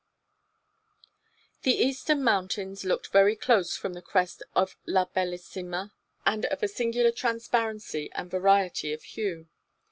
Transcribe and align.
XII 0.01 1.57
The 1.61 1.77
eastern 1.77 2.23
mountains 2.23 2.83
looked 2.83 3.11
very 3.11 3.35
close 3.35 3.77
from 3.77 3.93
the 3.93 4.01
crest 4.01 4.41
of 4.55 4.75
La 4.87 5.05
Bellissima 5.05 5.93
and 6.25 6.45
of 6.47 6.63
a 6.63 6.67
singular 6.67 7.11
transparency 7.11 8.11
and 8.13 8.31
variety 8.31 8.93
of 8.93 9.03
hue. 9.03 9.47